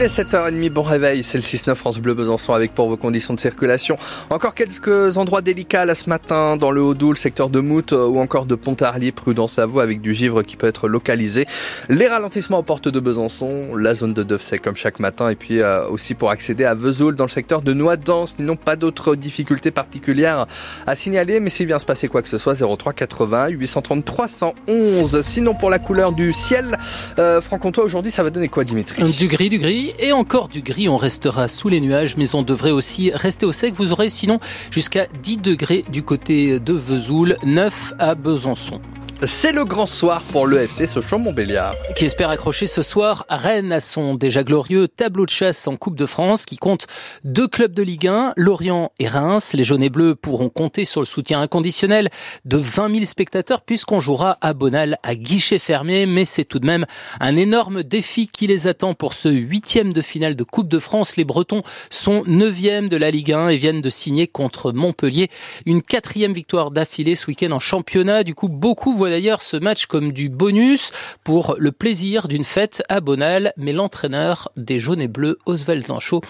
7h30, 0.00 0.70
bon 0.70 0.82
réveil, 0.82 1.24
c'est 1.24 1.38
le 1.38 1.42
6-9 1.42 1.74
France 1.74 1.98
Bleu 1.98 2.14
Besançon 2.14 2.52
avec 2.52 2.72
pour 2.72 2.88
vos 2.88 2.96
conditions 2.96 3.34
de 3.34 3.40
circulation. 3.40 3.98
Encore 4.30 4.54
quelques 4.54 5.18
endroits 5.18 5.42
délicats 5.42 5.84
là 5.86 5.96
ce 5.96 6.08
matin 6.08 6.56
dans 6.56 6.70
le 6.70 6.80
Haut-Doubs, 6.80 7.10
le 7.10 7.16
secteur 7.16 7.50
de 7.50 7.58
Mout 7.58 7.92
euh, 7.92 8.06
ou 8.06 8.20
encore 8.20 8.46
de 8.46 8.54
Pontarlier, 8.54 9.10
prudence 9.10 9.58
à 9.58 9.66
vous 9.66 9.80
avec 9.80 10.00
du 10.00 10.14
givre 10.14 10.42
qui 10.44 10.54
peut 10.54 10.68
être 10.68 10.86
localisé. 10.86 11.46
Les 11.88 12.06
ralentissements 12.06 12.60
aux 12.60 12.62
portes 12.62 12.86
de 12.86 13.00
Besançon, 13.00 13.74
la 13.74 13.96
zone 13.96 14.14
de 14.14 14.22
Dovesay 14.22 14.60
comme 14.60 14.76
chaque 14.76 15.00
matin 15.00 15.30
et 15.30 15.34
puis 15.34 15.58
euh, 15.58 15.88
aussi 15.88 16.14
pour 16.14 16.30
accéder 16.30 16.64
à 16.64 16.76
Vesoul 16.76 17.16
dans 17.16 17.24
le 17.24 17.30
secteur 17.30 17.60
de 17.62 17.72
Noidans. 17.72 18.28
Sinon 18.28 18.54
pas 18.54 18.76
d'autres 18.76 19.16
difficultés 19.16 19.72
particulières 19.72 20.46
à 20.86 20.94
signaler 20.94 21.40
mais 21.40 21.50
s'il 21.50 21.66
vient 21.66 21.80
se 21.80 21.86
passer 21.86 22.06
quoi 22.06 22.22
que 22.22 22.28
ce 22.28 22.38
soit 22.38 22.54
03 22.54 22.92
80 22.92 23.48
830 23.48 24.04
311. 24.04 25.22
Sinon 25.22 25.54
pour 25.54 25.70
la 25.70 25.80
couleur 25.80 26.12
du 26.12 26.32
ciel, 26.32 26.78
euh, 27.18 27.40
Franc-Comtois 27.40 27.82
aujourd'hui 27.82 28.12
ça 28.12 28.22
va 28.22 28.30
donner 28.30 28.46
quoi 28.46 28.62
Dimitri? 28.62 29.02
Du 29.02 29.26
gris, 29.26 29.48
du 29.48 29.58
gris 29.58 29.87
et 29.98 30.12
encore 30.12 30.48
du 30.48 30.62
gris. 30.62 30.88
On 30.88 30.96
restera 30.96 31.48
sous 31.48 31.68
les 31.68 31.80
nuages, 31.80 32.16
mais 32.16 32.34
on 32.34 32.42
devrait 32.42 32.70
aussi 32.70 33.10
rester 33.12 33.46
au 33.46 33.52
sec. 33.52 33.74
Vous 33.74 33.92
aurez 33.92 34.08
sinon 34.08 34.38
jusqu'à 34.70 35.06
10 35.22 35.38
degrés 35.38 35.84
du 35.90 36.02
côté 36.02 36.60
de 36.60 36.72
Vesoul, 36.74 37.36
9 37.44 37.94
à 37.98 38.14
Besançon. 38.14 38.80
C'est 39.26 39.50
le 39.50 39.64
grand 39.64 39.86
soir 39.86 40.22
pour 40.30 40.46
le 40.46 40.58
FC 40.58 40.86
Sochaux-Montbéliard. 40.86 41.74
Qui 41.96 42.04
espère 42.04 42.30
accrocher 42.30 42.68
ce 42.68 42.82
soir 42.82 43.26
Rennes 43.28 43.72
à 43.72 43.80
son 43.80 44.14
déjà 44.14 44.44
glorieux 44.44 44.86
tableau 44.86 45.24
de 45.24 45.30
chasse 45.30 45.66
en 45.66 45.74
Coupe 45.74 45.96
de 45.96 46.06
France 46.06 46.46
qui 46.46 46.56
compte 46.56 46.86
deux 47.24 47.48
clubs 47.48 47.72
de 47.72 47.82
Ligue 47.82 48.06
1, 48.06 48.34
Lorient 48.36 48.92
et 49.00 49.08
Reims. 49.08 49.54
Les 49.54 49.64
jaunes 49.64 49.82
et 49.82 49.90
bleus 49.90 50.14
pourront 50.14 50.50
compter 50.50 50.84
sur 50.84 51.00
le 51.00 51.04
soutien 51.04 51.40
inconditionnel 51.40 52.10
de 52.44 52.58
20 52.58 52.92
000 52.92 53.04
spectateurs 53.06 53.62
puisqu'on 53.62 53.98
jouera 53.98 54.38
à 54.40 54.52
Bonal 54.52 54.98
à 55.02 55.16
guichet 55.16 55.58
fermé. 55.58 56.06
Mais 56.06 56.24
c'est 56.24 56.44
tout 56.44 56.60
de 56.60 56.66
même 56.66 56.86
un 57.18 57.34
énorme 57.34 57.82
défi 57.82 58.28
qui 58.28 58.46
les 58.46 58.68
attend 58.68 58.94
pour 58.94 59.14
ce 59.14 59.28
huitième 59.28 59.92
de 59.92 60.00
finale 60.00 60.36
de 60.36 60.44
Coupe 60.44 60.68
de 60.68 60.78
France. 60.78 61.16
Les 61.16 61.24
Bretons 61.24 61.64
sont 61.90 62.22
neuvième 62.28 62.88
de 62.88 62.96
la 62.96 63.10
Ligue 63.10 63.32
1 63.32 63.48
et 63.48 63.56
viennent 63.56 63.82
de 63.82 63.90
signer 63.90 64.28
contre 64.28 64.70
Montpellier 64.70 65.28
une 65.66 65.82
quatrième 65.82 66.32
victoire 66.32 66.70
d'affilée 66.70 67.16
ce 67.16 67.26
week-end 67.26 67.50
en 67.50 67.58
championnat. 67.58 68.22
Du 68.22 68.36
coup, 68.36 68.48
beaucoup 68.48 68.92
voient 68.94 69.07
d'ailleurs 69.08 69.42
ce 69.42 69.56
match 69.56 69.86
comme 69.86 70.12
du 70.12 70.28
bonus 70.28 70.92
pour 71.24 71.56
le 71.58 71.72
plaisir 71.72 72.28
d'une 72.28 72.44
fête 72.44 72.82
à 72.88 73.00
Bonal, 73.00 73.52
mais 73.56 73.72
l'entraîneur 73.72 74.50
des 74.56 74.78
jaunes 74.78 75.00
et 75.00 75.08
bleus, 75.08 75.38
Oswald 75.46 75.86
Danchot, 75.86 76.20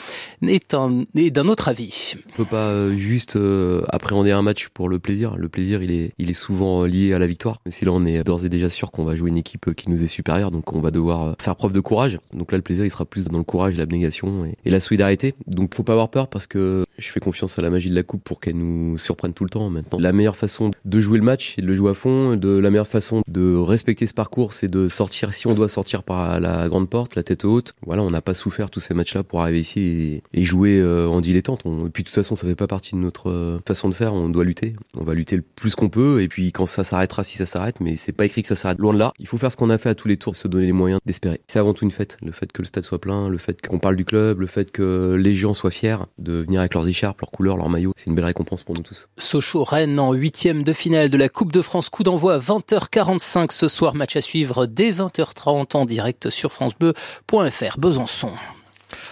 est, 0.42 0.74
d'un 0.74 1.48
autre 1.48 1.68
avis. 1.68 2.14
On 2.32 2.36
peut 2.36 2.44
pas 2.44 2.68
euh, 2.68 2.96
juste 2.96 3.36
euh, 3.36 3.82
appréhender 3.88 4.32
un 4.32 4.42
match 4.42 4.68
pour 4.68 4.88
le 4.88 4.98
plaisir. 4.98 5.36
Le 5.36 5.48
plaisir, 5.48 5.82
il 5.82 5.90
est, 5.90 6.12
il 6.18 6.34
souvent 6.34 6.84
lié 6.84 7.12
à 7.12 7.18
la 7.18 7.26
victoire. 7.26 7.60
Mais 7.66 7.72
si 7.72 7.84
là, 7.84 7.92
on 7.92 8.04
est 8.04 8.22
d'ores 8.24 8.44
et 8.44 8.48
déjà 8.48 8.68
sûr 8.68 8.90
qu'on 8.90 9.04
va 9.04 9.16
jouer 9.16 9.30
une 9.30 9.36
équipe 9.36 9.74
qui 9.74 9.90
nous 9.90 10.02
est 10.02 10.08
supérieure, 10.08 10.50
donc 10.50 10.72
on 10.72 10.80
va 10.80 10.90
devoir 10.90 11.34
faire 11.40 11.56
preuve 11.56 11.72
de 11.72 11.80
courage. 11.80 12.18
Donc 12.32 12.52
là, 12.52 12.58
le 12.58 12.62
plaisir, 12.62 12.84
il 12.84 12.90
sera 12.90 13.04
plus 13.04 13.26
dans 13.26 13.38
le 13.38 13.44
courage, 13.44 13.76
l'abnégation 13.76 14.44
et, 14.44 14.70
la 14.70 14.80
solidarité. 14.80 15.34
Donc 15.46 15.74
faut 15.74 15.82
pas 15.82 15.92
avoir 15.92 16.10
peur 16.10 16.28
parce 16.28 16.46
que 16.46 16.84
je 16.98 17.10
fais 17.10 17.20
confiance 17.20 17.58
à 17.58 17.62
la 17.62 17.70
magie 17.70 17.90
de 17.90 17.94
la 17.94 18.02
coupe 18.02 18.22
pour 18.22 18.40
qu'elle 18.40 18.56
nous 18.56 18.98
surprenne 18.98 19.32
tout 19.32 19.44
le 19.44 19.50
temps 19.50 19.70
maintenant. 19.70 19.98
La 19.98 20.12
meilleure 20.12 20.36
façon 20.36 20.70
de 20.84 21.00
jouer 21.00 21.18
le 21.18 21.24
match, 21.24 21.54
c'est 21.56 21.62
de 21.62 21.66
le 21.66 21.72
jouer 21.74 21.90
à 21.90 21.94
fond. 21.94 22.36
De 22.36 22.58
la 22.58 22.67
meilleure 22.70 22.88
façon 22.88 23.22
de 23.28 23.56
respecter 23.56 24.06
ce 24.06 24.14
parcours, 24.14 24.52
c'est 24.52 24.68
de 24.68 24.88
sortir, 24.88 25.34
si 25.34 25.46
on 25.46 25.54
doit 25.54 25.68
sortir 25.68 26.02
par 26.02 26.40
la 26.40 26.68
grande 26.68 26.88
porte, 26.88 27.14
la 27.14 27.22
tête 27.22 27.44
haute. 27.44 27.72
Voilà, 27.86 28.02
on 28.02 28.10
n'a 28.10 28.20
pas 28.20 28.34
souffert 28.34 28.70
tous 28.70 28.80
ces 28.80 28.94
matchs-là 28.94 29.22
pour 29.22 29.42
arriver 29.42 29.60
ici 29.60 30.22
et, 30.32 30.42
jouer 30.42 30.78
euh, 30.78 31.08
en 31.08 31.20
dilettante. 31.20 31.64
Et 31.66 31.90
puis 31.90 32.02
de 32.02 32.08
toute 32.08 32.14
façon, 32.14 32.34
ça 32.34 32.46
fait 32.46 32.54
pas 32.54 32.66
partie 32.66 32.94
de 32.94 33.00
notre 33.00 33.30
euh, 33.30 33.58
façon 33.66 33.88
de 33.88 33.94
faire. 33.94 34.14
On 34.14 34.28
doit 34.28 34.44
lutter. 34.44 34.74
On 34.96 35.04
va 35.04 35.14
lutter 35.14 35.36
le 35.36 35.42
plus 35.42 35.74
qu'on 35.74 35.88
peut. 35.88 36.22
Et 36.22 36.28
puis 36.28 36.52
quand 36.52 36.66
ça 36.66 36.84
s'arrêtera, 36.84 37.24
si 37.24 37.36
ça 37.36 37.46
s'arrête, 37.46 37.80
mais 37.80 37.96
c'est 37.96 38.12
pas 38.12 38.24
écrit 38.24 38.42
que 38.42 38.48
ça 38.48 38.56
s'arrête 38.56 38.78
loin 38.78 38.92
de 38.92 38.98
là. 38.98 39.12
Il 39.18 39.26
faut 39.26 39.38
faire 39.38 39.52
ce 39.52 39.56
qu'on 39.56 39.70
a 39.70 39.78
fait 39.78 39.90
à 39.90 39.94
tous 39.94 40.08
les 40.08 40.16
tours, 40.16 40.36
se 40.36 40.48
donner 40.48 40.66
les 40.66 40.72
moyens 40.72 41.00
d'espérer. 41.04 41.40
C'est 41.48 41.58
avant 41.58 41.74
tout 41.74 41.84
une 41.84 41.90
fête. 41.90 42.16
Le 42.22 42.32
fait 42.32 42.50
que 42.52 42.62
le 42.62 42.66
stade 42.66 42.84
soit 42.84 43.00
plein, 43.00 43.28
le 43.28 43.38
fait 43.38 43.60
qu'on 43.66 43.78
parle 43.78 43.96
du 43.96 44.04
club, 44.04 44.40
le 44.40 44.46
fait 44.46 44.70
que 44.70 45.16
les 45.18 45.34
gens 45.34 45.54
soient 45.54 45.70
fiers 45.70 45.98
de 46.18 46.32
venir 46.34 46.60
avec 46.60 46.74
leurs 46.74 46.88
écharpes, 46.88 47.20
leurs 47.20 47.30
couleurs, 47.30 47.56
leurs 47.56 47.68
maillots. 47.68 47.92
C'est 47.96 48.06
une 48.06 48.14
belle 48.14 48.24
récompense 48.24 48.62
pour 48.62 48.74
nous 48.74 48.82
tous. 48.82 49.08
Sochaux-Rennes 49.18 49.98
en 49.98 50.12
huitième 50.12 50.62
de 50.62 50.72
finale 50.72 51.10
de 51.10 51.16
la 51.16 51.28
Coupe 51.28 51.52
de 51.52 51.62
France. 51.62 51.88
Coup 51.88 52.02
d'envoi 52.02 52.38
20h45 52.58 53.52
ce 53.52 53.68
soir. 53.68 53.94
Match 53.94 54.16
à 54.16 54.20
suivre 54.20 54.66
dès 54.66 54.90
20h30 54.90 55.76
en 55.76 55.84
direct 55.84 56.30
sur 56.30 56.52
francebleu.fr. 56.52 57.78
Besançon. 57.78 58.30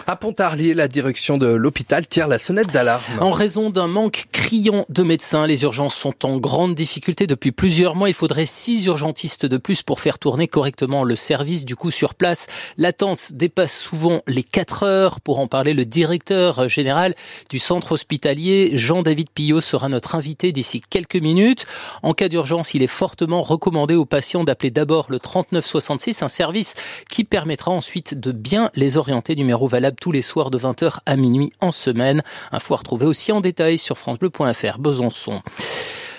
À 0.06 0.16
Pontarlier, 0.16 0.72
la 0.72 0.88
direction 0.88 1.37
de 1.37 1.47
l'hôpital 1.47 2.06
tire 2.06 2.28
la 2.28 2.38
sonnette 2.38 2.72
d'alarme. 2.72 3.03
En 3.20 3.31
raison 3.31 3.70
d'un 3.70 3.88
manque 3.88 4.26
criant 4.32 4.87
de 4.88 5.03
médecins, 5.03 5.47
les 5.47 5.64
urgences 5.64 5.94
sont 5.94 6.25
en 6.25 6.38
grande 6.38 6.75
difficulté 6.75 7.26
depuis 7.26 7.53
plusieurs 7.53 7.94
mois. 7.94 8.09
Il 8.09 8.14
faudrait 8.14 8.47
six 8.47 8.87
urgentistes 8.87 9.44
de 9.44 9.56
plus 9.56 9.82
pour 9.82 10.00
faire 10.00 10.19
tourner 10.19 10.48
correctement 10.48 11.04
le 11.04 11.16
service. 11.16 11.64
Du 11.64 11.76
coup, 11.76 11.91
sur 11.91 12.14
place, 12.14 12.47
l'attente 12.78 13.32
dépasse 13.32 13.76
souvent 13.76 14.22
les 14.26 14.42
quatre 14.42 14.82
heures. 14.82 15.20
Pour 15.20 15.41
en 15.41 15.47
parler, 15.47 15.75
le 15.75 15.84
directeur 15.84 16.69
général 16.69 17.14
du 17.50 17.58
centre 17.58 17.93
hospitalier, 17.93 18.70
Jean-David 18.75 19.28
Pillot, 19.31 19.60
sera 19.60 19.88
notre 19.88 20.14
invité 20.14 20.53
d'ici 20.53 20.81
quelques 20.88 21.16
minutes. 21.16 21.66
En 22.03 22.14
cas 22.14 22.28
d'urgence, 22.28 22.75
il 22.75 22.82
est 22.82 22.87
fortement 22.87 23.43
recommandé 23.43 23.94
aux 23.94 24.06
patients 24.06 24.44
d'appeler 24.44 24.70
d'abord 24.70 25.06
le 25.10 25.19
3966, 25.19 26.22
un 26.22 26.28
service 26.28 26.75
qui 27.10 27.25
permettra 27.25 27.72
ensuite 27.72 28.19
de 28.19 28.32
bien 28.32 28.70
les 28.75 28.97
orienter 28.97 29.34
numéro 29.37 29.66
valable 29.66 29.97
tous 30.00 30.12
les 30.12 30.22
soirs 30.22 30.50
de 30.50 30.59
20h 30.59 30.99
à 31.06 31.16
minuit 31.16 31.53
en 31.60 31.72
semaine. 31.72 32.22
Info 32.53 32.75
à 32.75 32.77
retrouver 32.78 33.06
aussi 33.06 33.32
en 33.32 33.41
détail 33.41 33.78
sur 33.78 33.99
francebleu.fr 33.99 34.78
Besançon. 34.78 35.43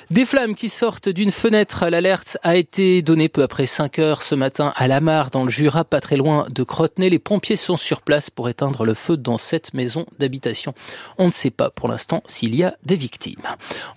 Des 0.10 0.24
flammes 0.24 0.56
qui 0.56 0.70
sortent 0.70 1.10
d'une 1.10 1.32
fenêtre. 1.32 1.86
L'alerte 1.90 2.38
a 2.42 2.56
été 2.56 3.02
donnée 3.02 3.28
peu 3.28 3.44
après 3.44 3.66
5 3.66 4.00
heures 4.00 4.22
ce 4.22 4.36
matin 4.36 4.72
à 4.78 4.88
la 4.88 5.02
mare 5.02 5.32
dans 5.32 5.44
le 5.44 5.50
Jura, 5.50 5.84
pas 5.84 6.00
très 6.00 6.16
loin 6.16 6.48
de 6.50 6.64
Crotenay. 6.64 7.10
Les 7.10 7.20
pompiers 7.20 7.58
sont 7.58 7.76
sur 7.76 8.02
place 8.02 8.30
pour 8.30 8.48
éteindre 8.48 8.86
le 8.86 8.94
feu 8.94 9.18
dans 9.18 9.38
cette 9.38 9.74
maison 9.74 10.06
d'habitation. 10.18 10.74
On 11.18 11.26
ne 11.26 11.32
sait 11.32 11.50
pas 11.50 11.72
pour 11.72 11.90
l'instant 11.90 12.24
s'il 12.26 12.56
y 12.56 12.64
a 12.64 12.78
des 12.86 12.96
victimes. 12.96 13.36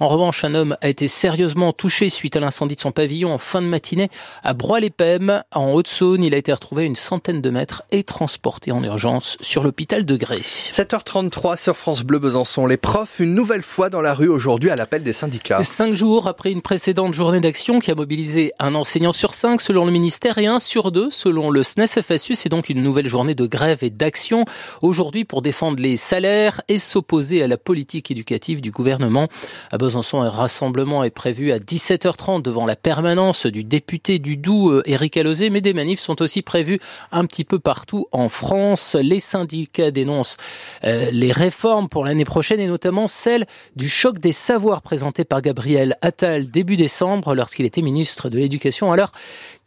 En 0.01 0.09
revanche, 0.09 0.43
un 0.43 0.57
homme 0.57 0.77
a 0.81 0.89
été 0.89 1.07
sérieusement 1.07 1.73
touché 1.73 2.09
suite 2.09 2.35
à 2.35 2.41
l'incendie 2.41 2.75
de 2.75 2.81
son 2.81 2.91
pavillon 2.91 3.33
en 3.33 3.39
fin 3.39 3.63
de 3.63 3.69
matinée 3.69 4.11
à 4.43 4.53
Broye-les-Pèmes, 4.53 5.45
en 5.53 5.71
Haute-Saône. 5.71 6.25
Il 6.25 6.35
a 6.35 6.39
été 6.39 6.53
retrouvé 6.53 6.83
à 6.83 6.87
une 6.87 6.97
centaine 6.97 7.41
de 7.41 7.51
mètres 7.51 7.85
et 7.93 8.03
transporté 8.03 8.73
en 8.73 8.83
urgence 8.83 9.37
sur 9.41 9.63
l'hôpital 9.63 10.05
de 10.05 10.17
Grès. 10.17 10.73
7h33 10.73 11.57
sur 11.57 11.77
France 11.77 12.03
Bleu 12.03 12.19
Besançon. 12.19 12.67
Les 12.67 12.77
profs, 12.77 13.21
une 13.21 13.37
nouvelle 13.37 13.63
fois 13.63 13.91
dans 13.91 14.01
la 14.01 14.13
rue 14.13 14.29
aujourd'hui 14.29 14.71
à 14.71 14.75
l'appel 14.75 15.05
des 15.05 15.13
syndicats 15.13 15.61
jours 16.01 16.29
après 16.29 16.51
une 16.51 16.63
précédente 16.63 17.13
journée 17.13 17.41
d'action 17.41 17.79
qui 17.79 17.91
a 17.91 17.95
mobilisé 17.95 18.53
un 18.59 18.75
enseignant 18.75 19.13
sur 19.13 19.35
cinq 19.35 19.61
selon 19.61 19.85
le 19.85 19.93
ministère 19.93 20.39
et 20.39 20.47
un 20.47 20.59
sur 20.59 20.93
deux 20.93 21.11
selon 21.11 21.51
le 21.51 21.63
SNES 21.63 22.01
FSU. 22.01 22.37
C'est 22.37 22.49
donc 22.49 22.71
une 22.71 22.83
nouvelle 22.83 23.07
journée 23.07 23.35
de 23.35 23.45
grève 23.45 23.85
et 23.85 23.91
d'action 23.91 24.47
aujourd'hui 24.81 25.27
pour 25.27 25.43
défendre 25.43 25.79
les 25.79 25.99
salaires 25.99 26.63
et 26.69 26.79
s'opposer 26.79 27.43
à 27.43 27.49
la 27.49 27.59
politique 27.59 28.11
éducative 28.11 28.63
du 28.63 28.71
gouvernement. 28.71 29.29
À 29.71 29.77
Besançon, 29.77 30.23
un 30.23 30.31
rassemblement 30.31 31.05
est 31.05 31.11
prévu 31.11 31.53
à 31.53 31.59
17h30 31.59 32.41
devant 32.41 32.65
la 32.65 32.77
permanence 32.77 33.45
du 33.45 33.63
député 33.63 34.19
du 34.19 34.39
Doubs, 34.39 34.71
euh, 34.71 34.83
Éric 34.87 35.19
Alozé, 35.19 35.51
mais 35.51 35.61
des 35.61 35.75
manifs 35.75 36.01
sont 36.01 36.23
aussi 36.23 36.41
prévus 36.41 36.81
un 37.13 37.27
petit 37.27 37.45
peu 37.45 37.59
partout 37.59 38.07
en 38.11 38.31
France. 38.31 38.97
Les 38.99 39.21
syndicats 39.21 39.91
dénoncent 39.91 40.39
euh, 40.85 41.11
les 41.13 41.31
réformes 41.31 41.91
pour 41.91 42.07
l'année 42.07 42.25
prochaine 42.25 42.61
et 42.61 42.69
notamment 42.69 43.07
celle 43.07 43.45
du 43.77 43.91
choc 43.91 44.19
des 44.19 44.33
savoirs 44.33 44.81
présenté 44.81 45.27
par 45.27 45.43
Gabriel 45.43 45.90
Attal 46.03 46.51
début 46.51 46.77
décembre 46.77 47.35
lorsqu'il 47.35 47.67
était 47.67 47.83
ministre 47.83 48.29
de 48.29 48.39
l'Éducation. 48.39 48.93
Alors, 48.93 49.13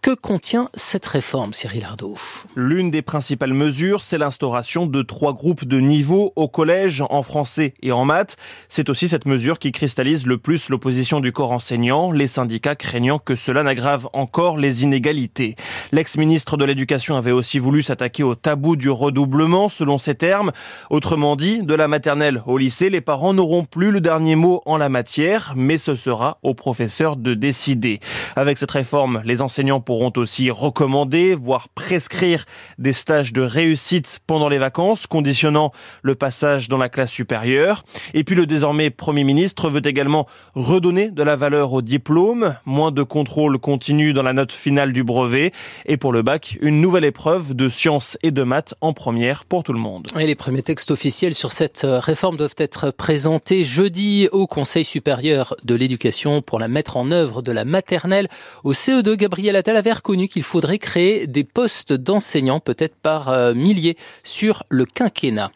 que 0.03 0.13
contient 0.13 0.69
cette 0.73 1.05
réforme, 1.05 1.53
Cyril 1.53 1.85
Ardo? 1.85 2.17
L'une 2.57 2.91
des 2.91 3.01
principales 3.01 3.53
mesures, 3.53 4.03
c'est 4.03 4.17
l'instauration 4.17 4.85
de 4.85 5.01
trois 5.01 5.33
groupes 5.33 5.63
de 5.63 5.79
niveau 5.79 6.33
au 6.35 6.49
collège 6.49 7.01
en 7.09 7.23
français 7.23 7.73
et 7.81 7.93
en 7.93 8.03
maths. 8.03 8.35
C'est 8.67 8.89
aussi 8.89 9.07
cette 9.07 9.25
mesure 9.25 9.59
qui 9.59 9.71
cristallise 9.71 10.27
le 10.27 10.37
plus 10.37 10.67
l'opposition 10.67 11.21
du 11.21 11.31
corps 11.31 11.53
enseignant, 11.53 12.11
les 12.11 12.27
syndicats 12.27 12.75
craignant 12.75 13.17
que 13.17 13.37
cela 13.37 13.63
n'aggrave 13.63 14.09
encore 14.11 14.57
les 14.57 14.83
inégalités. 14.83 15.55
L'ex-ministre 15.93 16.57
de 16.57 16.65
l'Éducation 16.65 17.15
avait 17.15 17.31
aussi 17.31 17.57
voulu 17.57 17.81
s'attaquer 17.81 18.23
au 18.23 18.35
tabou 18.35 18.75
du 18.75 18.89
redoublement, 18.89 19.69
selon 19.69 19.97
ses 19.99 20.15
termes. 20.15 20.51
Autrement 20.89 21.37
dit, 21.37 21.63
de 21.63 21.75
la 21.75 21.87
maternelle 21.87 22.43
au 22.45 22.57
lycée, 22.57 22.89
les 22.89 22.99
parents 22.99 23.33
n'auront 23.33 23.63
plus 23.63 23.91
le 23.91 24.01
dernier 24.01 24.35
mot 24.35 24.61
en 24.65 24.75
la 24.75 24.89
matière, 24.89 25.53
mais 25.55 25.77
ce 25.77 25.95
sera 25.95 26.12
aux 26.43 26.53
professeurs 26.53 27.15
de 27.15 27.33
décider. 27.33 27.99
Avec 28.35 28.57
cette 28.57 28.71
réforme, 28.71 29.21
les 29.25 29.41
enseignants 29.41 29.81
pourront 29.81 30.13
aussi 30.17 30.51
recommander, 30.51 31.35
voire 31.35 31.69
prescrire 31.69 32.45
des 32.77 32.93
stages 32.93 33.33
de 33.33 33.41
réussite 33.41 34.19
pendant 34.27 34.49
les 34.49 34.57
vacances, 34.57 35.07
conditionnant 35.07 35.71
le 36.01 36.15
passage 36.15 36.69
dans 36.69 36.77
la 36.77 36.89
classe 36.89 37.11
supérieure. 37.11 37.83
Et 38.13 38.23
puis 38.23 38.35
le 38.35 38.45
désormais 38.45 38.89
Premier 38.89 39.23
ministre 39.23 39.69
veut 39.69 39.85
également 39.85 40.27
redonner 40.55 41.09
de 41.09 41.23
la 41.23 41.35
valeur 41.35 41.73
au 41.73 41.81
diplôme, 41.81 42.55
moins 42.65 42.91
de 42.91 43.03
contrôle 43.03 43.57
continu 43.57 44.13
dans 44.13 44.23
la 44.23 44.33
note 44.33 44.51
finale 44.51 44.93
du 44.93 45.03
brevet, 45.03 45.51
et 45.85 45.97
pour 45.97 46.13
le 46.13 46.21
bac, 46.21 46.57
une 46.61 46.81
nouvelle 46.81 47.05
épreuve 47.05 47.53
de 47.53 47.69
sciences 47.69 48.17
et 48.23 48.31
de 48.31 48.43
maths 48.43 48.75
en 48.81 48.93
première 48.93 49.45
pour 49.45 49.63
tout 49.63 49.73
le 49.73 49.79
monde. 49.79 50.07
Et 50.19 50.27
les 50.27 50.35
premiers 50.35 50.61
textes 50.61 50.91
officiels 50.91 51.33
sur 51.33 51.51
cette 51.51 51.83
euh, 51.83 51.99
réforme 51.99 52.37
doivent 52.37 52.55
être 52.57 52.91
présentés 52.91 53.63
jeudi 53.63 54.27
au 54.31 54.47
Conseil 54.47 54.83
supérieur 54.83 55.55
de 55.63 55.75
l'éducation 55.75 56.02
pour 56.45 56.59
la 56.59 56.67
mettre 56.67 56.97
en 56.97 57.11
œuvre 57.11 57.41
de 57.41 57.51
la 57.51 57.63
maternelle 57.63 58.27
au 58.63 58.73
CE2. 58.73 59.15
Gabriel 59.15 59.55
Attal 59.55 59.75
s'avère 59.75 60.01
connu 60.01 60.27
qu'il 60.27 60.43
faudrait 60.43 60.77
créer 60.77 61.27
des 61.27 61.43
postes 61.43 61.93
d'enseignants, 61.93 62.59
peut-être 62.59 62.95
par 62.95 63.29
euh, 63.29 63.53
milliers, 63.53 63.97
sur 64.23 64.63
le 64.69 64.85
quinquennat. 64.85 65.51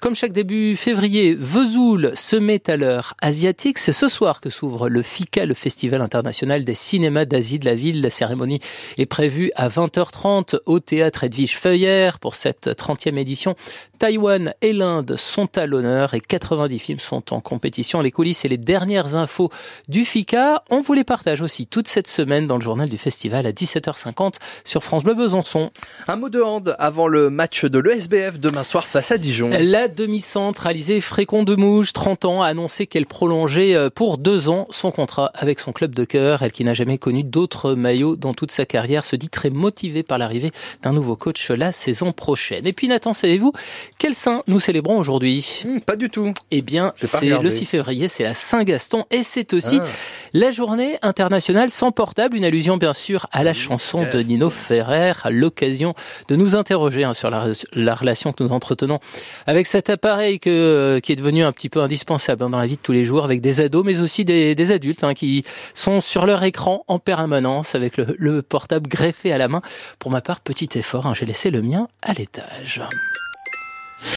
Comme 0.00 0.14
chaque 0.14 0.32
début 0.32 0.76
février, 0.76 1.34
Vesoul 1.34 2.12
se 2.14 2.36
met 2.36 2.68
à 2.68 2.76
l'heure 2.76 3.14
asiatique. 3.22 3.78
C'est 3.78 3.92
ce 3.92 4.08
soir 4.08 4.42
que 4.42 4.50
s'ouvre 4.50 4.90
le 4.90 5.00
FICA, 5.00 5.46
le 5.46 5.54
Festival 5.54 6.02
international 6.02 6.64
des 6.64 6.74
cinémas 6.74 7.24
d'Asie 7.24 7.58
de 7.58 7.64
la 7.64 7.74
ville. 7.74 8.02
La 8.02 8.10
cérémonie 8.10 8.60
est 8.98 9.06
prévue 9.06 9.50
à 9.56 9.68
20h30 9.68 10.58
au 10.66 10.78
théâtre 10.78 11.24
Edwige 11.24 11.56
Feuillère 11.56 12.18
pour 12.18 12.34
cette 12.34 12.68
30e 12.68 13.16
édition. 13.16 13.54
Taïwan 13.98 14.52
et 14.60 14.74
l'Inde 14.74 15.16
sont 15.16 15.56
à 15.56 15.64
l'honneur 15.64 16.12
et 16.12 16.20
90 16.20 16.78
films 16.78 16.98
sont 16.98 17.32
en 17.32 17.40
compétition. 17.40 18.02
Les 18.02 18.10
coulisses 18.10 18.44
et 18.44 18.48
les 18.48 18.58
dernières 18.58 19.16
infos 19.16 19.48
du 19.88 20.04
FICA, 20.04 20.62
on 20.70 20.80
vous 20.80 20.92
les 20.92 21.04
partage 21.04 21.40
aussi 21.42 21.66
toute 21.66 21.88
cette 21.88 22.08
semaine 22.08 22.46
dans 22.46 22.56
le 22.56 22.62
journal 22.62 22.88
du 22.88 22.98
festival 22.98 23.46
à 23.46 23.52
17h50 23.52 24.34
sur 24.64 24.84
France 24.84 25.04
Bleu 25.04 25.14
Besançon. 25.14 25.70
Un 26.08 26.16
mot 26.16 26.28
de 26.28 26.40
hand 26.40 26.76
avant 26.78 27.08
le 27.08 27.30
match 27.30 27.64
de 27.64 27.78
l'ESBF 27.78 28.38
demain 28.38 28.62
soir 28.64 28.86
face 28.86 29.10
à 29.10 29.18
Dijon. 29.18 29.50
La 29.58 29.88
demi-centre 29.88 30.66
Alizé 30.66 31.00
Frécon 31.00 31.42
de 31.42 31.54
Mouge, 31.54 31.92
30 31.92 32.24
ans, 32.24 32.42
a 32.42 32.46
annoncé 32.46 32.86
qu'elle 32.86 33.06
prolongeait 33.06 33.74
euh, 33.74 33.90
pour 33.90 34.18
deux 34.18 34.48
ans 34.48 34.66
son 34.70 34.90
contrat 34.90 35.30
avec 35.34 35.60
son 35.60 35.72
club 35.72 35.94
de 35.94 36.04
cœur. 36.04 36.42
Elle 36.42 36.52
qui 36.52 36.64
n'a 36.64 36.74
jamais 36.74 36.98
connu 36.98 37.24
d'autres 37.24 37.74
maillots 37.74 38.16
dans 38.16 38.34
toute 38.34 38.50
sa 38.50 38.66
carrière 38.66 39.04
se 39.04 39.16
dit 39.16 39.28
très 39.28 39.50
motivée 39.50 40.02
par 40.02 40.18
l'arrivée 40.18 40.52
d'un 40.82 40.92
nouveau 40.92 41.16
coach 41.16 41.50
la 41.50 41.72
saison 41.72 42.12
prochaine. 42.12 42.66
Et 42.66 42.72
puis 42.72 42.88
Nathan, 42.88 43.12
savez-vous 43.12 43.52
quel 43.98 44.14
saint 44.14 44.42
nous 44.46 44.60
célébrons 44.60 44.98
aujourd'hui? 44.98 45.62
Hmm, 45.66 45.80
Pas 45.80 45.96
du 45.96 46.10
tout. 46.10 46.32
Eh 46.50 46.62
bien, 46.62 46.92
c'est 47.02 47.40
le 47.40 47.50
6 47.50 47.64
février, 47.64 48.08
c'est 48.08 48.22
la 48.24 48.34
Saint-Gaston 48.34 49.04
et 49.10 49.22
c'est 49.22 49.52
aussi 49.54 49.63
ah. 49.72 49.86
la 50.32 50.50
journée 50.50 50.98
internationale 51.02 51.70
sans 51.70 51.92
portable, 51.92 52.36
une 52.36 52.44
allusion 52.44 52.76
bien 52.76 52.92
sûr 52.92 53.26
à 53.32 53.44
la 53.44 53.54
chanson 53.54 54.04
de 54.12 54.18
Nino 54.20 54.50
Ferrer, 54.50 55.12
à 55.22 55.30
l'occasion 55.30 55.94
de 56.28 56.36
nous 56.36 56.54
interroger 56.54 57.04
hein, 57.04 57.14
sur 57.14 57.30
la, 57.30 57.46
la 57.72 57.94
relation 57.94 58.32
que 58.32 58.42
nous 58.42 58.52
entretenons 58.52 58.98
avec 59.46 59.66
cet 59.66 59.90
appareil 59.90 60.40
que, 60.40 61.00
qui 61.02 61.12
est 61.12 61.16
devenu 61.16 61.42
un 61.44 61.52
petit 61.52 61.68
peu 61.68 61.80
indispensable 61.80 62.44
hein, 62.44 62.50
dans 62.50 62.60
la 62.60 62.66
vie 62.66 62.76
de 62.76 62.82
tous 62.82 62.92
les 62.92 63.04
jours 63.04 63.24
avec 63.24 63.40
des 63.40 63.60
ados, 63.60 63.84
mais 63.84 64.00
aussi 64.00 64.24
des, 64.24 64.54
des 64.54 64.70
adultes 64.72 65.04
hein, 65.04 65.14
qui 65.14 65.44
sont 65.74 66.00
sur 66.00 66.26
leur 66.26 66.42
écran 66.42 66.84
en 66.88 66.98
permanence 66.98 67.74
avec 67.74 67.96
le, 67.96 68.14
le, 68.18 68.42
portable 68.42 68.88
greffé 68.88 69.32
à 69.32 69.38
la 69.38 69.48
main. 69.48 69.62
Pour 69.98 70.10
ma 70.10 70.20
part, 70.20 70.40
petit 70.40 70.68
effort, 70.74 71.14
j'ai 71.14 71.26
laissé 71.26 71.50
le 71.50 71.62
mien 71.62 71.88
à 72.02 72.12
l'étage. 72.12 72.82